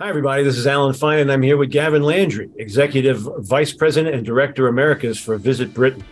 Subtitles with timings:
[0.00, 0.44] Hi, everybody.
[0.44, 4.68] This is Alan Fine, and I'm here with Gavin Landry, Executive Vice President and Director
[4.68, 6.04] Americas for Visit Britain.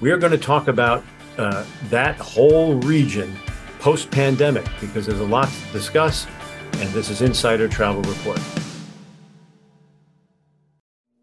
[0.00, 1.02] We are going to talk about
[1.38, 3.36] uh, that whole region
[3.80, 6.28] post pandemic because there's a lot to discuss,
[6.74, 8.38] and this is Insider Travel Report.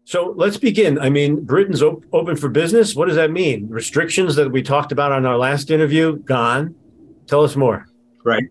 [0.04, 0.98] So let's begin.
[0.98, 2.94] I mean, Britain's op- open for business.
[2.94, 3.66] What does that mean?
[3.70, 6.74] Restrictions that we talked about on our last interview gone.
[7.26, 7.86] Tell us more.
[8.26, 8.44] Right.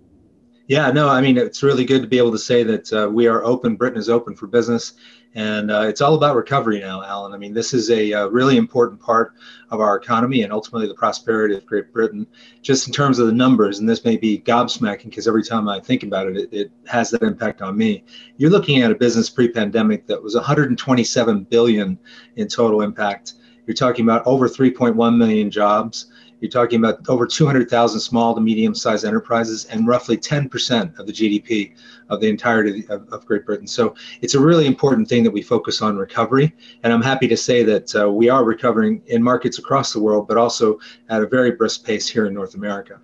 [0.69, 3.25] Yeah, no, I mean, it's really good to be able to say that uh, we
[3.25, 3.75] are open.
[3.75, 4.93] Britain is open for business.
[5.33, 7.33] And uh, it's all about recovery now, Alan.
[7.33, 9.33] I mean, this is a, uh, really important part
[9.71, 12.27] of our economy and ultimately the prosperity of Great Britain,
[12.61, 13.79] just in terms of the numbers.
[13.79, 17.09] And this may be gobsmacking because every time I think about it, it, it has
[17.09, 18.03] that impact on me.
[18.37, 21.97] You're looking at a business pre pandemic that was 127 billion
[22.35, 23.33] in total impact.
[23.65, 26.11] You're talking about over 3.1 million jobs.
[26.41, 31.13] You're talking about over 200,000 small to medium sized enterprises and roughly 10% of the
[31.13, 31.73] GDP
[32.09, 33.67] of the entirety of, of, Great Britain.
[33.67, 36.55] So it's a really important thing that we focus on recovery.
[36.83, 40.27] And I'm happy to say that uh, we are recovering in markets across the world,
[40.27, 42.99] but also at a very brisk pace here in North America.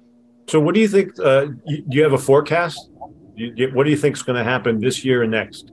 [0.48, 1.20] So, what do you think?
[1.20, 2.90] Uh, do you have a forecast?
[2.92, 5.72] What do you think is going to happen this year and next?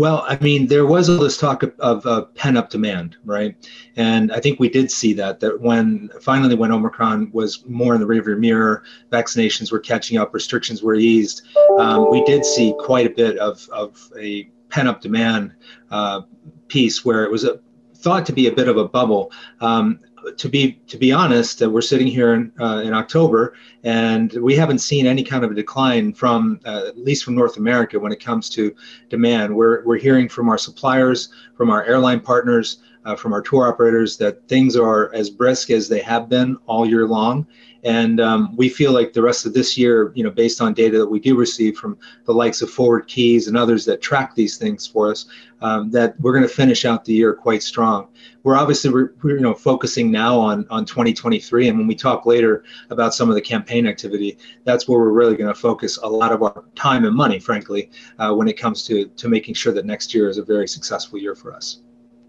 [0.00, 3.54] Well, I mean, there was all this talk of, of uh, pent up demand, right?
[3.96, 8.00] And I think we did see that, that when finally, when Omicron was more in
[8.00, 11.42] the rearview mirror, vaccinations were catching up, restrictions were eased,
[11.78, 15.52] um, we did see quite a bit of, of a pent up demand
[15.90, 16.22] uh,
[16.68, 17.60] piece where it was a,
[17.96, 19.30] thought to be a bit of a bubble.
[19.60, 20.00] Um,
[20.36, 23.54] to be to be honest, uh, we're sitting here in, uh, in October,
[23.84, 27.56] and we haven't seen any kind of a decline from uh, at least from North
[27.56, 28.74] America when it comes to
[29.08, 29.54] demand.
[29.54, 34.16] We're we're hearing from our suppliers, from our airline partners, uh, from our tour operators
[34.18, 37.46] that things are as brisk as they have been all year long.
[37.82, 40.98] And um, we feel like the rest of this year, you know, based on data
[40.98, 44.58] that we do receive from the likes of Forward Keys and others that track these
[44.58, 45.26] things for us,
[45.62, 48.08] um, that we're going to finish out the year quite strong.
[48.42, 52.64] We're obviously, we're, you know, focusing now on on 2023, and when we talk later
[52.90, 56.32] about some of the campaign activity, that's where we're really going to focus a lot
[56.32, 59.84] of our time and money, frankly, uh, when it comes to to making sure that
[59.84, 61.82] next year is a very successful year for us.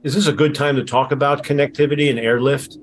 [0.04, 2.78] Is this a good time to talk about connectivity and airlift?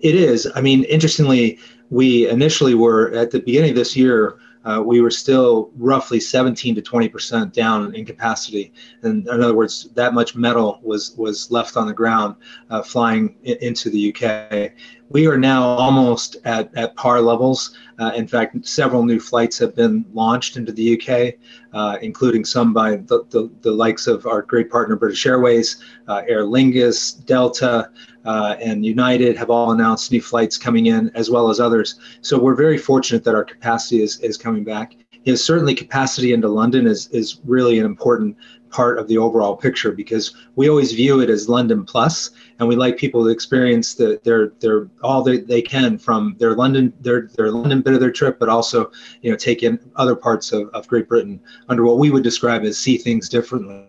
[0.00, 0.50] It is.
[0.54, 1.58] I mean, interestingly,
[1.90, 4.38] we initially were at the beginning of this year.
[4.64, 8.72] Uh, we were still roughly 17 to 20 percent down in capacity,
[9.02, 12.34] and in other words, that much metal was was left on the ground,
[12.70, 14.72] uh, flying into the UK.
[15.10, 17.74] We are now almost at, at par levels.
[17.98, 21.34] Uh, in fact, several new flights have been launched into the UK,
[21.72, 26.22] uh, including some by the, the, the, likes of our great partner British Airways, uh,
[26.28, 27.90] Aer Lingus, Delta,
[28.26, 31.98] uh, and United have all announced new flights coming in, as well as others.
[32.20, 34.94] So we're very fortunate that our capacity is, is coming back.
[35.28, 38.36] Know, certainly capacity into London is, is really an important
[38.70, 42.76] part of the overall picture because we always view it as London plus, and we
[42.76, 47.28] like people to experience the, their their all they, they can from their London their
[47.36, 48.90] their London bit of their trip, but also
[49.22, 52.64] you know take in other parts of, of Great Britain under what we would describe
[52.64, 53.86] as see things differently.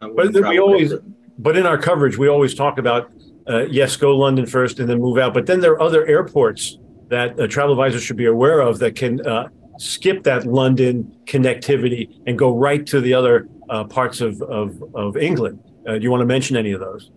[0.00, 0.92] Uh, but we always,
[1.38, 3.10] but in our coverage, we always talk about
[3.48, 5.32] uh, yes, go London first and then move out.
[5.32, 6.78] But then there are other airports
[7.08, 12.20] that a travel advisor should be aware of that can uh, skip that London connectivity
[12.26, 15.60] and go right to the other uh, parts of, of, of England.
[15.86, 17.10] Uh, do you want to mention any of those?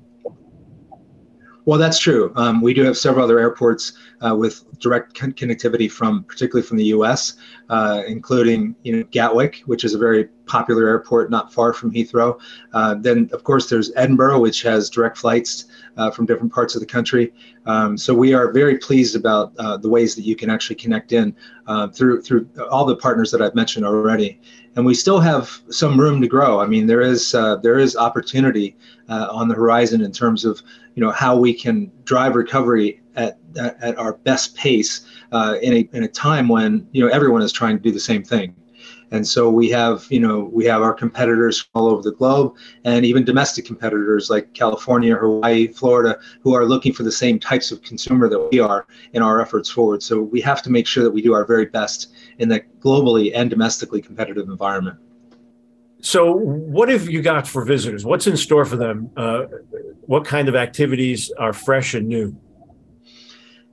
[1.65, 2.31] Well, that's true.
[2.35, 6.77] Um, we do have several other airports uh, with direct con- connectivity from, particularly from
[6.77, 7.33] the U.S.,
[7.69, 12.39] uh, including you know Gatwick, which is a very popular airport not far from Heathrow.
[12.73, 15.65] Uh, then, of course, there's Edinburgh, which has direct flights
[15.97, 17.33] uh, from different parts of the country.
[17.65, 21.11] Um, so we are very pleased about uh, the ways that you can actually connect
[21.11, 21.35] in
[21.67, 24.39] uh, through through all the partners that I've mentioned already
[24.75, 26.59] and we still have some room to grow.
[26.59, 28.77] I mean, there is uh, there is opportunity
[29.09, 30.61] uh, on the horizon in terms of
[30.95, 35.89] you know how we can drive recovery at at, our best pace uh, in a
[35.93, 38.55] in a time when you know everyone is trying to do the same thing.
[39.11, 42.55] And so we have, you know, we have our competitors all over the globe
[42.85, 47.71] and even domestic competitors like California, Hawaii, Florida, who are looking for the same types
[47.71, 50.01] of consumer that we are in our efforts forward.
[50.01, 53.31] So we have to make sure that we do our very best in that globally
[53.35, 54.97] and domestically competitive environment.
[56.03, 58.03] So, what have you got for visitors?
[58.03, 59.11] What's in store for them?
[59.15, 59.43] Uh,
[60.07, 62.35] what kind of activities are fresh and new?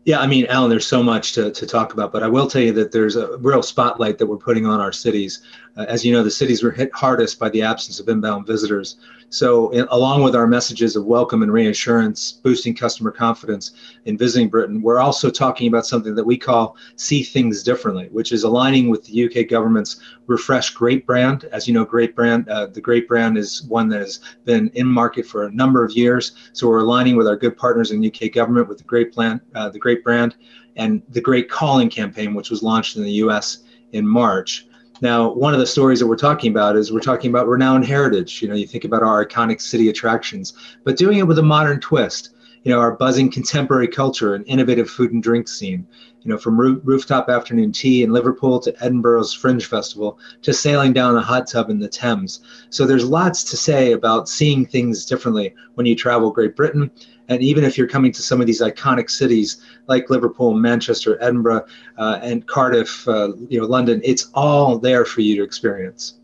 [0.08, 2.62] Yeah, I mean, Alan, there's so much to, to talk about, but I will tell
[2.62, 5.42] you that there's a real spotlight that we're putting on our cities.
[5.78, 8.96] Uh, as you know, the cities were hit hardest by the absence of inbound visitors.
[9.30, 13.72] So, in, along with our messages of welcome and reassurance, boosting customer confidence
[14.04, 18.32] in visiting Britain, we're also talking about something that we call See Things Differently, which
[18.32, 21.44] is aligning with the UK government's Refresh Great brand.
[21.52, 24.86] As you know, Great brand, uh, the Great brand is one that has been in
[24.86, 26.32] market for a number of years.
[26.54, 29.40] So, we're aligning with our good partners in the UK government with the Great plan,
[29.54, 30.34] uh, the Great brand,
[30.74, 33.58] and the Great Calling campaign, which was launched in the US
[33.92, 34.67] in March.
[35.00, 38.42] Now, one of the stories that we're talking about is we're talking about renowned heritage.
[38.42, 40.54] You know, you think about our iconic city attractions,
[40.84, 42.30] but doing it with a modern twist.
[42.64, 45.86] You know, our buzzing contemporary culture and innovative food and drink scene.
[46.22, 50.92] You know, from roo- rooftop afternoon tea in Liverpool to Edinburgh's Fringe Festival to sailing
[50.92, 52.40] down a hot tub in the Thames.
[52.70, 56.90] So there's lots to say about seeing things differently when you travel Great Britain
[57.28, 61.66] and even if you're coming to some of these iconic cities like Liverpool, Manchester, Edinburgh,
[61.98, 66.18] uh, and Cardiff, uh, you know, London, it's all there for you to experience.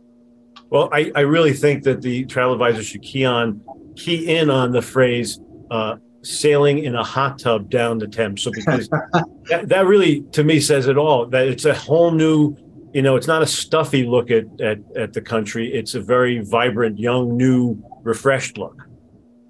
[0.71, 3.61] Well, I, I really think that the travel advisor should key on
[3.97, 5.39] key in on the phrase
[5.71, 8.43] uh, sailing in a hot tub down the Thames.
[8.43, 8.89] So because
[9.51, 11.27] that, that really to me says it all.
[11.27, 12.57] That it's a whole new
[12.95, 15.73] you know, it's not a stuffy look at, at, at the country.
[15.75, 18.87] It's a very vibrant, young, new, refreshed look.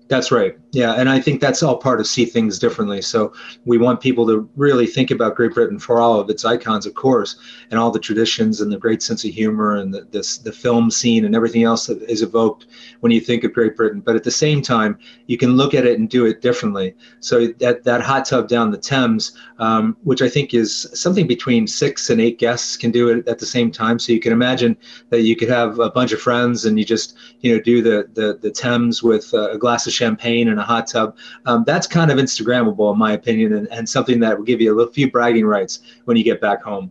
[0.08, 0.56] That's right.
[0.75, 3.00] Yeah, and I think that's all part of see things differently.
[3.00, 3.32] So
[3.65, 6.94] we want people to really think about Great Britain for all of its icons, of
[6.94, 7.37] course,
[7.71, 10.91] and all the traditions and the great sense of humor and the this, the film
[10.91, 12.67] scene and everything else that is evoked
[13.00, 14.00] when you think of Great Britain.
[14.00, 14.99] But at the same time,
[15.29, 16.97] you can look at it and do it differently.
[17.21, 21.69] So that that hot tub down the Thames, um, which I think is something between
[21.69, 24.00] six and eight guests can do it at the same time.
[24.00, 24.76] So you can imagine
[25.11, 28.09] that you could have a bunch of friends and you just you know do the
[28.15, 31.16] the, the Thames with a glass of champagne and a hot tub.
[31.46, 34.81] Um, that's kind of Instagrammable, in my opinion, and, and something that will give you
[34.81, 36.90] a few bragging rights when you get back home.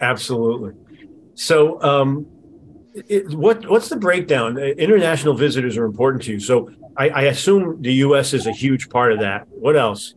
[0.00, 0.74] Absolutely.
[1.34, 2.26] So, um,
[3.08, 4.58] it, what what's the breakdown?
[4.58, 8.34] International visitors are important to you, so I, I assume the U.S.
[8.34, 9.46] is a huge part of that.
[9.48, 10.14] What else?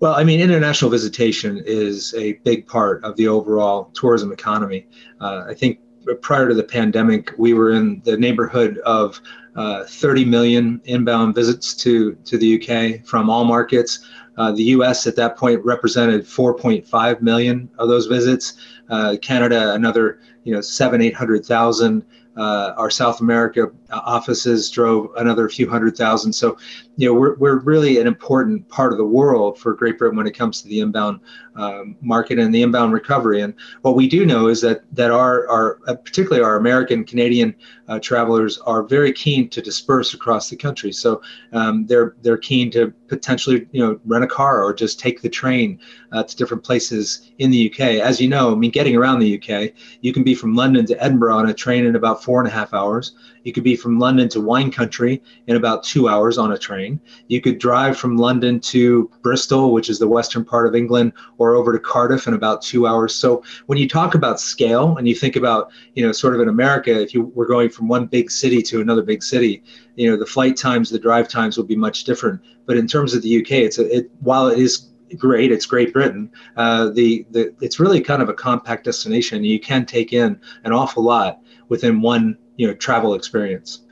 [0.00, 4.88] Well, I mean, international visitation is a big part of the overall tourism economy.
[5.20, 5.78] Uh, I think
[6.22, 9.20] prior to the pandemic, we were in the neighborhood of
[9.56, 14.06] uh, 30 million inbound visits to, to the UK from all markets.
[14.36, 18.54] Uh, the US at that point represented 4.5 million of those visits.
[18.88, 22.04] Uh, Canada, another you know seven, eight hundred thousand.
[22.36, 26.32] Uh, our South America offices drove another few hundred thousand.
[26.32, 26.56] So,
[26.96, 30.28] you know, we're, we're really an important part of the world for Great Britain when
[30.28, 31.20] it comes to the inbound
[31.56, 33.40] um, market and the inbound recovery.
[33.42, 33.52] And
[33.82, 37.54] what we do know is that that our, our uh, particularly our American Canadian
[37.88, 40.92] uh, travelers are very keen to disperse across the country.
[40.92, 41.20] So
[41.52, 45.28] um, they're they're keen to potentially you know rent a car or just take the
[45.28, 45.80] train
[46.12, 47.80] uh, to different places in the UK.
[48.00, 51.02] As you know, I mean, getting around the UK, you can be from London to
[51.02, 53.12] Edinburgh on a train in about four and a half hours.
[53.44, 57.00] You could be from London to wine country in about two hours on a train.
[57.28, 61.54] You could drive from London to Bristol, which is the western part of England, or
[61.54, 63.14] over to Cardiff in about two hours.
[63.14, 66.48] So when you talk about scale and you think about, you know, sort of in
[66.48, 69.62] America, if you were going from one big city to another big city,
[69.96, 72.40] you know, the flight times, the drive times will be much different.
[72.66, 75.52] But in terms of the UK, it's a, it, while it is great.
[75.52, 76.30] It's Great Britain.
[76.56, 79.44] Uh, the the it's really kind of a compact destination.
[79.44, 83.82] You can take in an awful lot within one you know travel experience.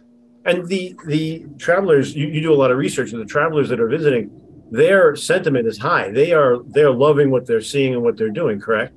[0.45, 3.81] And the the travelers, you, you do a lot of research, and the travelers that
[3.81, 4.31] are visiting,
[4.71, 6.11] their sentiment is high.
[6.11, 8.61] They are they're loving what they're seeing and what they're doing.
[8.61, 8.95] Correct.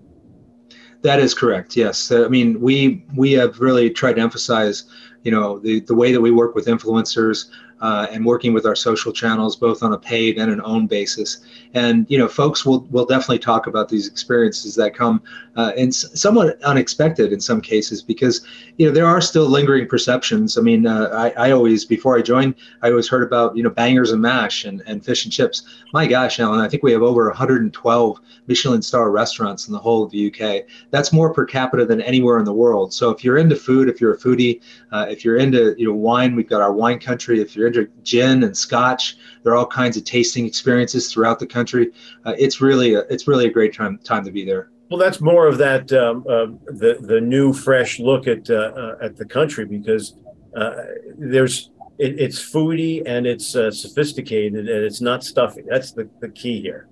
[1.02, 1.76] That is correct.
[1.76, 2.12] Yes.
[2.12, 4.84] I mean, we we have really tried to emphasize,
[5.24, 7.50] you know, the the way that we work with influencers,
[7.82, 11.42] uh, and working with our social channels, both on a paid and an owned basis.
[11.74, 15.22] And you know, folks will will definitely talk about these experiences that come
[15.56, 18.46] uh, and somewhat unexpected in some cases because
[18.78, 20.58] you know there are still lingering perceptions.
[20.58, 23.70] I mean, uh, I, I always before I joined, I always heard about you know
[23.70, 25.64] bangers and mash and, and fish and chips.
[25.94, 30.04] My gosh, Alan, I think we have over 112 Michelin star restaurants in the whole
[30.04, 30.66] of the UK.
[30.92, 32.94] That's more per capita than anywhere in the world.
[32.94, 34.62] So if you're into food, if you're a foodie,
[34.92, 37.42] uh, if you're into you know wine, we've got our wine country.
[37.42, 37.71] If you're
[38.04, 39.18] gin and scotch.
[39.44, 41.92] There are all kinds of tasting experiences throughout the country.
[42.26, 44.72] Uh, it's really a, it's really a great time time to be there.
[44.90, 48.96] Well, that's more of that um, uh, the the new fresh look at uh, uh
[49.02, 50.16] at the country because
[50.56, 50.74] uh,
[51.18, 55.64] there's it, it's foodie and it's uh, sophisticated and it's not stuffy.
[55.68, 56.88] That's the, the key here.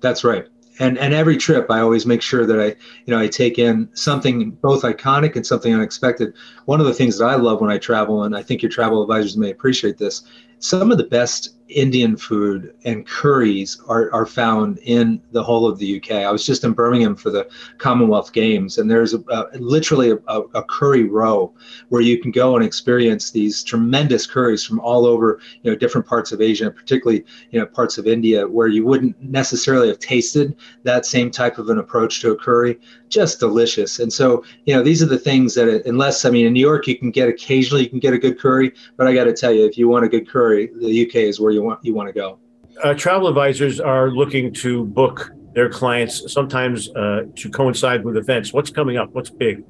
[0.00, 0.46] That's right
[0.80, 2.66] and and every trip i always make sure that i
[3.04, 6.34] you know i take in something both iconic and something unexpected.
[6.64, 9.02] One of the things that i love when i travel and i think your travel
[9.02, 10.24] advisors may appreciate this
[10.60, 15.78] some of the best Indian food and curries are, are found in the whole of
[15.78, 16.10] the UK.
[16.10, 17.48] I was just in Birmingham for the
[17.78, 21.52] Commonwealth Games, and there's a, a, literally a, a, curry row
[21.88, 26.06] where you can go and experience these tremendous curries from all over, you know, different
[26.06, 30.56] parts of Asia, particularly you know parts of India, where you wouldn't necessarily have tasted
[30.84, 32.78] that same type of an approach to a curry.
[33.08, 33.98] Just delicious.
[33.98, 36.86] And so, you know, these are the things that, unless I mean, in New York,
[36.86, 39.52] you can get occasionally you can get a good curry, but I got to tell
[39.52, 41.94] you, if you want a good curry, the UK is where you you want you
[41.94, 42.38] want to go.
[42.82, 48.52] Uh, travel advisors are looking to book their clients sometimes uh, to coincide with events.
[48.52, 49.10] What's coming up?
[49.12, 49.64] What's big?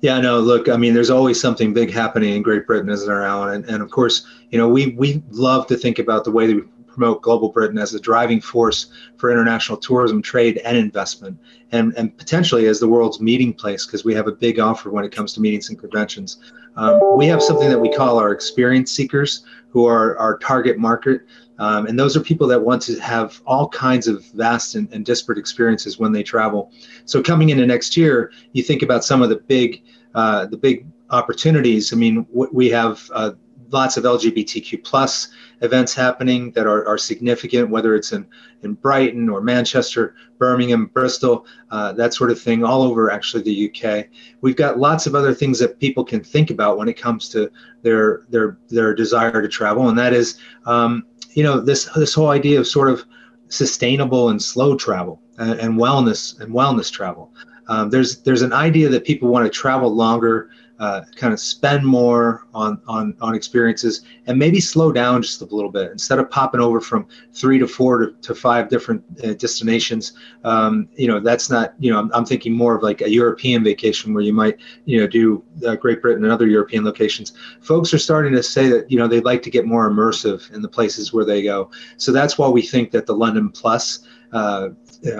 [0.00, 3.24] Yeah, no, look, I mean, there's always something big happening in Great Britain, isn't there,
[3.24, 3.54] Alan?
[3.54, 6.56] And, and of course, you know, we, we love to think about the way that
[6.56, 11.38] we promote Global Britain as a driving force for international tourism, trade, and investment,
[11.70, 15.04] and, and potentially as the world's meeting place, because we have a big offer when
[15.04, 16.38] it comes to meetings and conventions.
[16.76, 21.22] Um, we have something that we call our experience seekers, who are our target market.
[21.58, 25.04] Um, and those are people that want to have all kinds of vast and, and,
[25.04, 26.72] disparate experiences when they travel.
[27.06, 29.82] So coming into next year, you think about some of the big,
[30.14, 31.92] uh, the big opportunities.
[31.92, 33.32] I mean, we have uh,
[33.72, 35.28] lots of LGBTQ plus
[35.62, 38.26] events happening that are, are significant, whether it's in,
[38.62, 43.70] in Brighton or Manchester, Birmingham, Bristol, uh, that sort of thing, all over actually the
[43.70, 44.06] UK.
[44.40, 47.50] We've got lots of other things that people can think about when it comes to
[47.82, 52.30] their their their desire to travel, and that is, um, you know, this this whole
[52.30, 53.04] idea of sort of
[53.48, 57.32] sustainable and slow travel and, and wellness and wellness travel.
[57.68, 60.50] Um, there's there's an idea that people want to travel longer
[60.82, 65.44] uh, kind of spend more on, on, on experiences and maybe slow down just a
[65.44, 69.32] little bit instead of popping over from three to four to, to five different uh,
[69.34, 70.14] destinations.
[70.42, 73.62] Um, you know, that's not, you know, I'm, I'm, thinking more of like a European
[73.62, 77.32] vacation where you might, you know, do uh, Great Britain and other European locations.
[77.60, 80.62] Folks are starting to say that, you know, they'd like to get more immersive in
[80.62, 81.70] the places where they go.
[81.96, 84.00] So that's why we think that the London Plus
[84.32, 84.70] uh,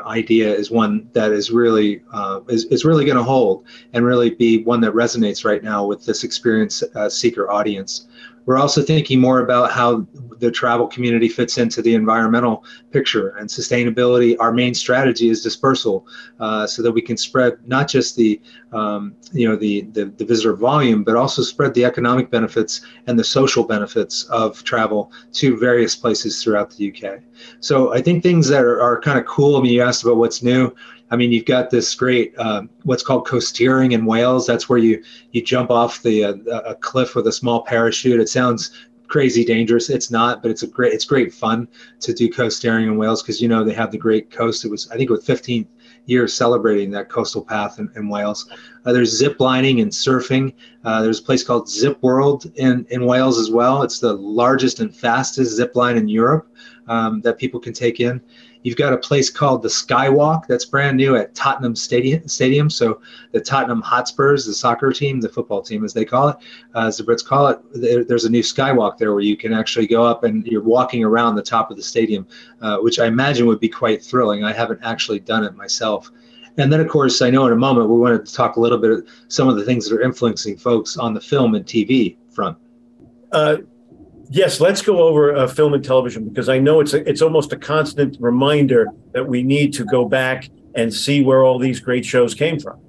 [0.06, 4.30] idea is one that is really uh, is, is really going to hold and really
[4.30, 8.06] be one that resonates right now with this experience uh, seeker audience.
[8.46, 10.06] We're also thinking more about how
[10.42, 14.36] the travel community fits into the environmental picture and sustainability.
[14.40, 16.04] Our main strategy is dispersal,
[16.40, 18.40] uh, so that we can spread not just the
[18.72, 23.16] um, you know the, the, the visitor volume, but also spread the economic benefits and
[23.16, 27.20] the social benefits of travel to various places throughout the UK.
[27.60, 29.56] So I think things that are, are kind of cool.
[29.56, 30.74] I mean, you asked about what's new.
[31.12, 34.46] I mean, you've got this great uh, what's called coasteering in Wales.
[34.46, 36.34] That's where you you jump off the uh,
[36.64, 38.18] a cliff with a small parachute.
[38.18, 38.72] It sounds
[39.12, 39.90] crazy dangerous.
[39.90, 41.68] It's not, but it's a great it's great fun
[42.00, 44.64] to do coasteering in Wales because you know they have the great coast.
[44.64, 45.68] It was I think it was 15
[46.06, 48.48] years celebrating that coastal path in, in Wales.
[48.86, 50.54] Uh, there's zip lining and surfing.
[50.82, 53.82] Uh, there's a place called Zip World in, in Wales as well.
[53.82, 56.48] It's the largest and fastest zip line in Europe
[56.88, 58.18] um, that people can take in.
[58.62, 62.26] You've got a place called the Skywalk that's brand new at Tottenham Stadium.
[62.28, 62.70] Stadium.
[62.70, 63.00] So
[63.32, 66.36] the Tottenham Hotspurs, the soccer team, the football team, as they call it,
[66.74, 69.52] uh, as the Brits call it, there, there's a new Skywalk there where you can
[69.52, 72.26] actually go up and you're walking around the top of the stadium,
[72.60, 74.44] uh, which I imagine would be quite thrilling.
[74.44, 76.10] I haven't actually done it myself.
[76.58, 78.78] And then, of course, I know in a moment we wanted to talk a little
[78.78, 82.16] bit of some of the things that are influencing folks on the film and TV
[82.30, 82.58] front.
[83.32, 83.56] Uh,
[84.32, 87.52] yes, let's go over uh, film and television because I know it's a, it's almost
[87.52, 92.04] a constant reminder that we need to go back and see where all these great
[92.04, 92.80] shows came from.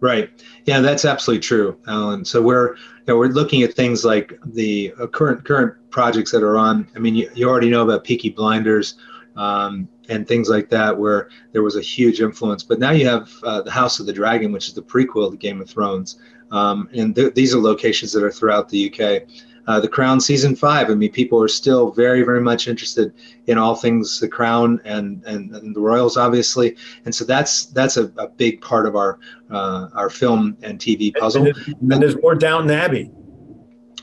[0.00, 0.30] Right.
[0.64, 2.24] Yeah, that's absolutely true, Alan.
[2.24, 6.42] So we're you know, we're looking at things like the uh, current current projects that
[6.42, 6.88] are on.
[6.96, 8.94] I mean, you, you already know about Peaky Blinders
[9.36, 12.62] um, and things like that, where there was a huge influence.
[12.62, 15.36] But now you have uh, the House of the Dragon, which is the prequel to
[15.36, 19.22] Game of Thrones, um, and th- these are locations that are throughout the UK
[19.66, 20.90] uh, the Crown season five.
[20.90, 23.12] I mean, people are still very, very much interested
[23.46, 27.96] in all things the Crown and and, and the Royals, obviously, and so that's that's
[27.96, 29.18] a, a big part of our
[29.50, 31.46] uh, our film and TV puzzle.
[31.46, 33.10] And, and there's more Downton Abbey.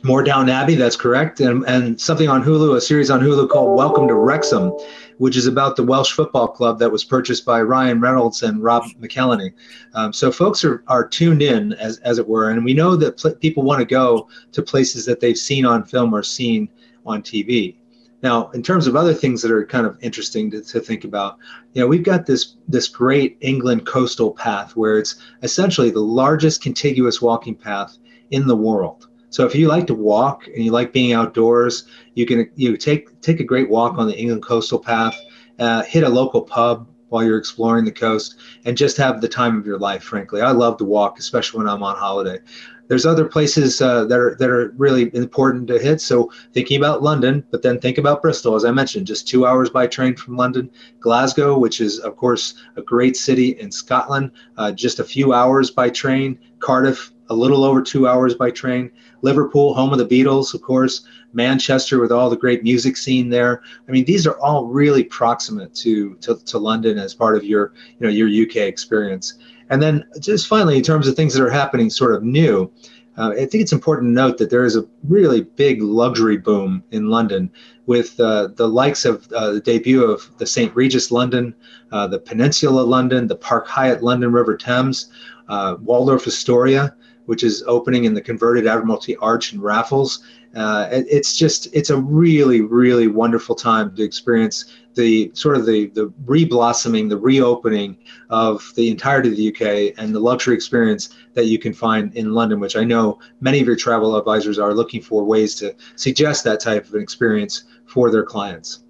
[0.01, 3.77] More Downton Abbey, that's correct, and and something on Hulu, a series on Hulu called
[3.77, 4.71] Welcome to Wrexham,
[5.17, 8.85] which is about the Welsh football club that was purchased by Ryan Reynolds and Rob
[9.01, 9.51] McElhenney.
[9.95, 13.17] Um, so folks are, are tuned in, as, as it were, and we know that
[13.17, 16.69] pl- people want to go to places that they've seen on film or seen
[17.05, 17.75] on TV.
[18.23, 21.37] Now, in terms of other things that are kind of interesting to, to think about,
[21.73, 26.61] you know, we've got this this great England coastal path where it's essentially the largest
[26.61, 27.97] contiguous walking path
[28.31, 29.08] in the world.
[29.29, 33.21] So if you like to walk and you like being outdoors, you can you take
[33.21, 35.17] take a great walk on the England Coastal Path,
[35.59, 39.57] uh, hit a local pub, while you're exploring the coast and just have the time
[39.57, 40.03] of your life.
[40.03, 42.39] Frankly, I love to walk, especially when I'm on holiday.
[42.87, 46.01] There's other places uh, that are that are really important to hit.
[46.01, 49.69] So thinking about London, but then think about Bristol, as I mentioned, just two hours
[49.69, 50.71] by train from London.
[50.99, 55.69] Glasgow, which is of course a great city in Scotland, uh, just a few hours
[55.69, 56.39] by train.
[56.57, 58.91] Cardiff, a little over two hours by train.
[59.21, 61.01] Liverpool, home of the Beatles, of course.
[61.33, 63.61] Manchester with all the great music scene there.
[63.87, 67.73] I mean, these are all really proximate to, to, to London as part of your,
[67.99, 69.35] you know, your UK experience.
[69.69, 72.71] And then just finally, in terms of things that are happening sort of new,
[73.17, 76.83] uh, I think it's important to note that there is a really big luxury boom
[76.91, 77.51] in London
[77.85, 80.73] with uh, the likes of uh, the debut of the St.
[80.75, 81.53] Regis London,
[81.91, 85.11] uh, the Peninsula London, the Park Hyatt London River Thames,
[85.49, 86.95] uh, Waldorf Astoria,
[87.29, 90.23] which is opening in the converted Admiralty Arch in Raffles.
[90.55, 95.91] Uh, it's just it's a really really wonderful time to experience the sort of the
[95.91, 97.95] the reblossoming, the reopening
[98.31, 102.33] of the entirety of the UK and the luxury experience that you can find in
[102.33, 106.43] London, which I know many of your travel advisors are looking for ways to suggest
[106.45, 108.85] that type of an experience for their clients.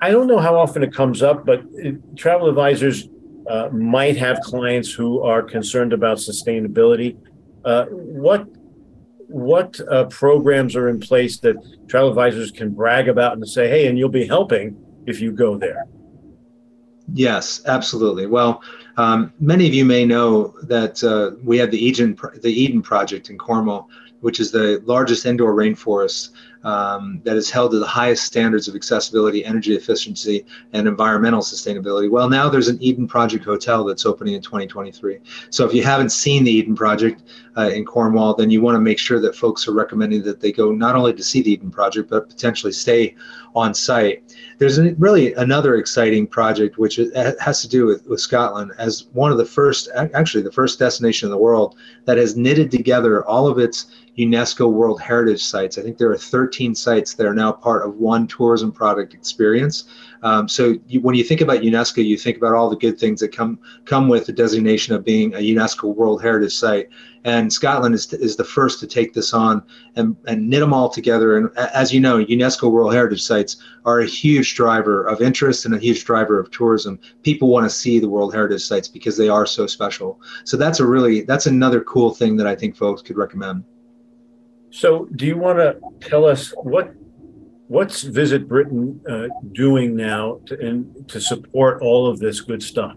[0.00, 1.64] I don't know how often it comes up, but
[2.16, 3.08] travel advisors
[3.50, 7.16] uh, might have clients who are concerned about sustainability.
[7.64, 8.46] Uh, what
[9.28, 13.86] what uh, programs are in place that travel advisors can brag about and say, "Hey,
[13.86, 15.86] and you'll be helping if you go there"?
[17.12, 18.26] Yes, absolutely.
[18.26, 18.62] Well,
[18.96, 23.30] um, many of you may know that uh, we have the Eden the Eden Project
[23.30, 23.88] in Cornwall,
[24.20, 26.30] which is the largest indoor rainforest
[26.68, 30.44] um, that is held to the highest standards of accessibility, energy efficiency,
[30.74, 32.10] and environmental sustainability.
[32.10, 35.18] Well, now there's an Eden Project Hotel that's opening in 2023.
[35.48, 37.22] So if you haven't seen the Eden Project
[37.56, 40.52] uh, in Cornwall, then you want to make sure that folks are recommending that they
[40.52, 43.14] go not only to see the Eden Project, but potentially stay
[43.54, 44.22] on site.
[44.58, 49.38] There's really another exciting project which has to do with, with Scotland as one of
[49.38, 53.58] the first, actually the first destination in the world that has knitted together all of
[53.58, 53.86] its
[54.18, 55.78] UNESCO World Heritage sites.
[55.78, 59.84] I think there are 13 sites that are now part of one tourism product experience.
[60.22, 63.20] Um, so you, when you think about UNESCO, you think about all the good things
[63.20, 66.88] that come come with the designation of being a UNESCO World Heritage Site.
[67.24, 69.62] And Scotland is, is the first to take this on
[69.96, 71.36] and, and knit them all together.
[71.36, 75.74] And as you know, UNESCO World Heritage Sites are a huge driver of interest and
[75.74, 76.98] a huge driver of tourism.
[77.22, 80.20] People want to see the World Heritage Sites because they are so special.
[80.44, 83.64] So that's a really that's another cool thing that I think folks could recommend.
[84.70, 86.92] So, do you want to tell us what
[87.68, 92.96] what's Visit Britain uh, doing now to, in, to support all of this good stuff?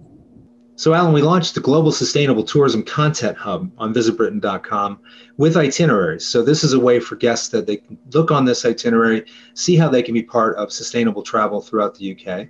[0.75, 4.99] So, Alan, we launched the Global Sustainable Tourism Content Hub on visitbritain.com
[5.37, 6.25] with itineraries.
[6.25, 9.75] So, this is a way for guests that they can look on this itinerary, see
[9.75, 12.49] how they can be part of sustainable travel throughout the UK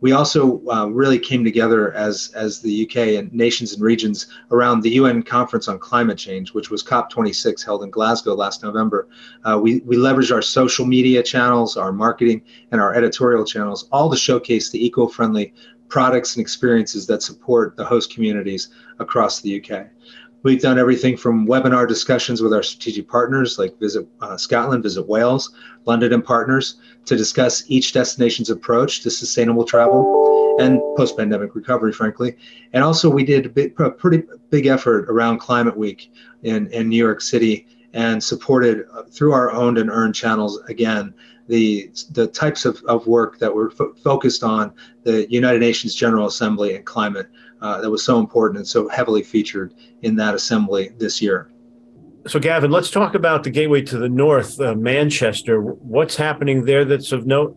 [0.00, 4.82] we also uh, really came together as as the UK and nations and regions around
[4.82, 9.08] the UN Conference on Climate Change, which was COP26 held in Glasgow last November.
[9.44, 14.10] Uh, we we leveraged our social media channels, our marketing, and our editorial channels, all
[14.10, 15.54] to showcase the eco-friendly
[15.88, 19.86] products and experiences that support the host communities across the UK.
[20.44, 25.08] We've done everything from webinar discussions with our strategic partners like Visit uh, Scotland, Visit
[25.08, 25.54] Wales,
[25.86, 26.76] London and partners
[27.06, 32.36] to discuss each destination's approach to sustainable travel and post-pandemic recovery, frankly.
[32.74, 36.98] And also we did a, a pretty big effort around Climate Week in, in New
[36.98, 41.14] York City and supported uh, through our owned and earned channels again
[41.48, 44.72] the the types of, of work that were fo- focused on
[45.04, 47.28] the United Nations General Assembly and climate
[47.64, 49.72] uh, that was so important and so heavily featured
[50.02, 51.50] in that assembly this year.
[52.26, 55.62] So, Gavin, let's talk about the gateway to the north, uh, Manchester.
[55.62, 57.56] What's happening there that's of note?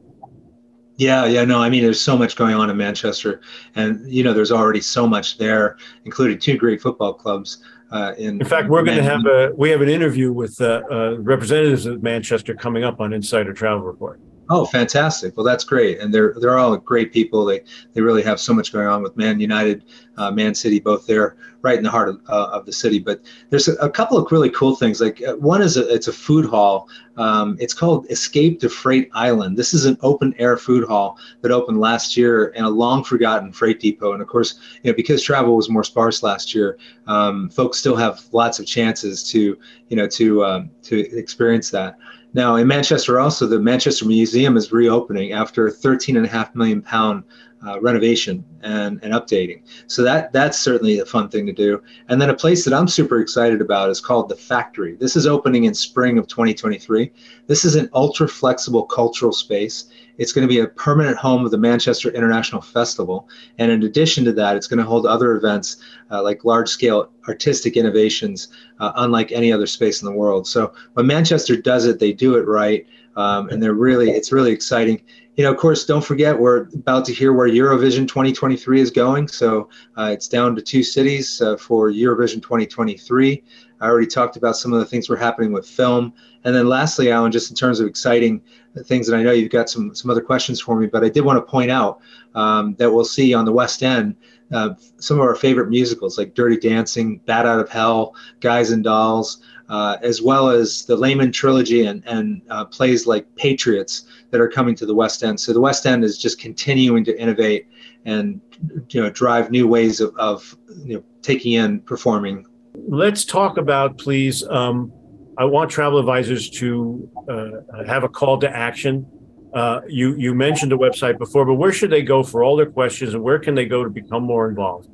[0.95, 3.41] Yeah, yeah, no, I mean, there's so much going on in Manchester,
[3.75, 7.61] and you know, there's already so much there, including two great football clubs.
[7.91, 10.81] Uh, in, in fact, we're going to have a we have an interview with uh,
[10.89, 14.19] uh, representatives of Manchester coming up on Insider Travel Report.
[14.49, 15.35] Oh, fantastic!
[15.35, 17.43] Well, that's great, and they're they're all great people.
[17.43, 19.83] They they really have so much going on with Man United,
[20.15, 22.99] uh, Man City, both there, right in the heart of, uh, of the city.
[22.99, 25.01] But there's a, a, couple of really cool things.
[25.01, 26.87] Like uh, one is a, it's a food hall.
[27.17, 29.57] Um, it's called Escape to Freight Island.
[29.57, 33.51] This is an open air food hall that opened last year in a long forgotten
[33.51, 34.13] freight depot.
[34.13, 37.97] And of course, you know because travel was more sparse last year, um, folks still
[37.97, 39.57] have lots of chances to
[39.89, 41.97] you know to um, to experience that.
[42.33, 47.23] Now, in Manchester, also, the Manchester Museum is reopening after a 13.5 million pound
[47.65, 49.61] uh, renovation and, and updating.
[49.87, 51.81] So that that's certainly a fun thing to do.
[52.09, 54.95] And then a place that I'm super excited about is called the Factory.
[54.95, 57.11] This is opening in spring of 2023.
[57.47, 59.85] This is an ultra flexible cultural space.
[60.17, 63.29] It's going to be a permanent home of the Manchester International Festival.
[63.59, 65.77] And in addition to that, it's going to hold other events
[66.11, 70.47] uh, like large scale artistic innovations, uh, unlike any other space in the world.
[70.47, 72.85] So when Manchester does it, they do it right.
[73.15, 75.01] Um, and they're really, it's really exciting
[75.37, 79.27] you know, of course, don't forget we're about to hear where Eurovision 2023 is going.
[79.27, 83.43] So uh, it's down to two cities uh, for Eurovision 2023.
[83.79, 86.11] I already talked about some of the things we're happening with film,
[86.43, 88.41] and then lastly, Alan, just in terms of exciting
[88.85, 91.21] things, and I know you've got some some other questions for me, but I did
[91.21, 91.99] want to point out
[92.33, 94.15] um, that we'll see on the West End
[94.51, 98.83] uh, some of our favorite musicals like Dirty Dancing, Bat Out of Hell, Guys and
[98.83, 104.39] Dolls uh, as well as the Lehman trilogy and, and uh, plays like Patriots that
[104.39, 105.39] are coming to the West End.
[105.39, 107.67] So the West End is just continuing to innovate
[108.05, 108.41] and
[108.89, 112.45] you know drive new ways of, of you know taking in performing.
[112.87, 114.47] Let's talk about, please.
[114.47, 114.91] Um,
[115.37, 119.05] I want travel advisors to uh, have a call to action.
[119.53, 122.71] Uh, you you mentioned a website before, but where should they go for all their
[122.71, 124.89] questions, and where can they go to become more involved?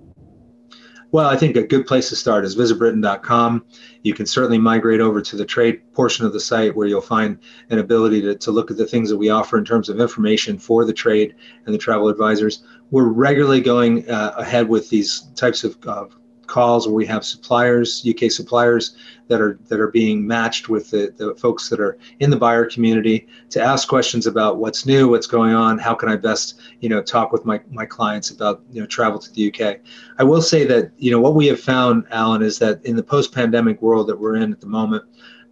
[1.14, 3.66] Well, I think a good place to start is visitbritain.com.
[4.02, 7.38] You can certainly migrate over to the trade portion of the site where you'll find
[7.70, 10.58] an ability to, to look at the things that we offer in terms of information
[10.58, 11.36] for the trade
[11.68, 12.64] and the travel advisors.
[12.90, 16.06] We're regularly going uh, ahead with these types of uh,
[16.48, 18.96] calls where we have suppliers, UK suppliers
[19.28, 22.66] that are that are being matched with the, the folks that are in the buyer
[22.66, 26.90] community to ask questions about what's new, what's going on, how can I best, you
[26.90, 29.80] know, talk with my, my clients about, you know, travel to the UK.
[30.18, 33.04] I will say that, you know, what we have found, Alan, is that in the
[33.04, 35.04] post-pandemic world that we're in at the moment,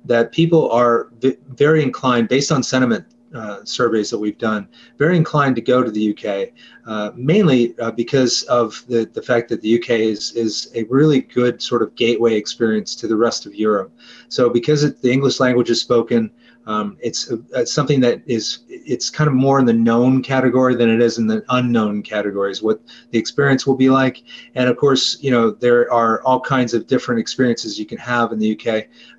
[0.05, 4.67] that people are v- very inclined based on sentiment uh, surveys that we've done,
[4.97, 6.49] very inclined to go to the UK,
[6.85, 11.21] uh, mainly uh, because of the, the fact that the UK is, is a really
[11.21, 13.91] good sort of gateway experience to the rest of Europe.
[14.29, 16.31] So, because it, the English language is spoken,
[16.65, 20.89] um, it's, it's, something that is it's kind of more in the known category than
[20.89, 24.23] it is in the unknown categories what the experience will be like.
[24.55, 28.31] And of course you know there are all kinds of different experiences you can have
[28.31, 28.67] in the uk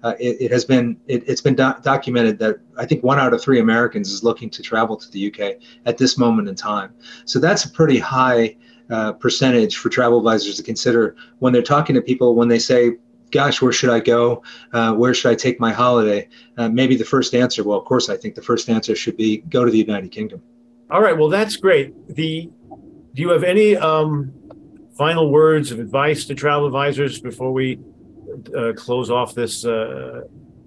[0.03, 3.33] uh, it, it, has been it, has been do- documented that i think one out
[3.33, 6.95] of three americans is looking to travel to the uk at this moment in time.
[7.25, 8.57] So that's a pretty high
[8.91, 12.93] uh, percentage for travel advisors to consider when they're talking to people when they say
[13.33, 14.43] gosh, where should I go?
[14.73, 16.29] Uh, where should I take my holiday?
[16.57, 19.39] Uh, maybe the first answer, well, of course, I think the first answer should be
[19.39, 20.43] go to the United Kingdom.
[20.91, 21.17] All right.
[21.17, 21.95] Well, that's great.
[22.15, 22.51] The
[23.15, 24.33] do you have any um,
[24.97, 27.79] final words of advice to travel advisors before we
[28.57, 30.23] uh, close off this uh,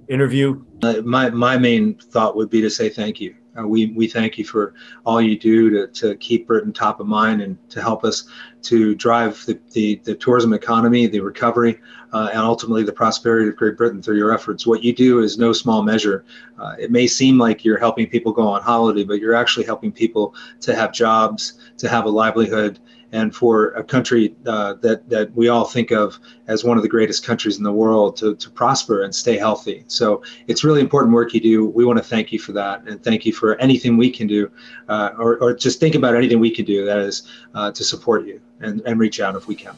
[0.10, 0.64] interview?
[0.84, 3.36] Uh, my my main thought would be to say thank you.
[3.58, 4.74] Uh, we, we thank you for
[5.06, 8.28] all you do to, to keep Britain top of mind and to help us
[8.62, 11.80] to drive the, the, the tourism economy, the recovery,
[12.16, 14.66] uh, and ultimately the prosperity of Great Britain through your efforts.
[14.66, 16.24] What you do is no small measure.
[16.58, 19.92] Uh, it may seem like you're helping people go on holiday, but you're actually helping
[19.92, 22.80] people to have jobs, to have a livelihood,
[23.12, 26.90] and for a country uh, that that we all think of as one of the
[26.90, 29.84] greatest countries in the world to, to prosper and stay healthy.
[29.88, 31.66] So it's really important work you do.
[31.66, 34.50] We want to thank you for that, and thank you for anything we can do,
[34.88, 38.26] uh, or, or just think about anything we can do that is uh, to support
[38.26, 39.76] you and, and reach out if we can.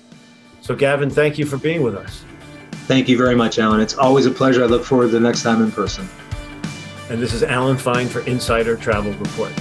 [0.67, 2.25] So Gavin, thank you for being with us.
[2.87, 3.79] Thank you very much, Alan.
[3.79, 4.65] It's always a pleasure.
[4.65, 6.05] I look forward to the next time in person.
[7.09, 9.53] And this is Alan Fine for Insider Travel Report.